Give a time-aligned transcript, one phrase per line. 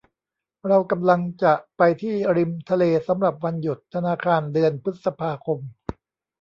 [0.67, 5.59] เรากำลังจะไปที่ริมทะเลสำหรับวันหยุดธนาคารเดือนพฤษภาคม